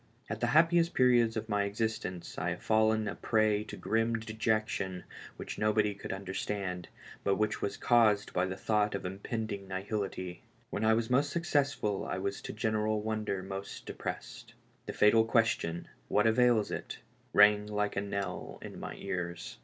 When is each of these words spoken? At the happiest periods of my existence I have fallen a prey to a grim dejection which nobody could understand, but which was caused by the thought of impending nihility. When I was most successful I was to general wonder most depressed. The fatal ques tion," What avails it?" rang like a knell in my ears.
At 0.31 0.39
the 0.39 0.47
happiest 0.47 0.95
periods 0.95 1.37
of 1.37 1.47
my 1.47 1.61
existence 1.65 2.39
I 2.39 2.49
have 2.49 2.63
fallen 2.63 3.07
a 3.07 3.13
prey 3.13 3.63
to 3.65 3.75
a 3.75 3.79
grim 3.79 4.15
dejection 4.17 5.03
which 5.37 5.59
nobody 5.59 5.93
could 5.93 6.11
understand, 6.11 6.87
but 7.23 7.35
which 7.35 7.61
was 7.61 7.77
caused 7.77 8.33
by 8.33 8.47
the 8.47 8.57
thought 8.57 8.95
of 8.95 9.05
impending 9.05 9.67
nihility. 9.67 10.39
When 10.71 10.83
I 10.83 10.95
was 10.95 11.11
most 11.11 11.29
successful 11.29 12.03
I 12.03 12.17
was 12.17 12.41
to 12.41 12.51
general 12.51 12.99
wonder 13.03 13.43
most 13.43 13.85
depressed. 13.85 14.55
The 14.87 14.93
fatal 14.93 15.23
ques 15.23 15.49
tion," 15.49 15.87
What 16.07 16.25
avails 16.25 16.71
it?" 16.71 16.97
rang 17.31 17.67
like 17.67 17.95
a 17.95 18.01
knell 18.01 18.57
in 18.63 18.79
my 18.79 18.95
ears. 18.95 19.59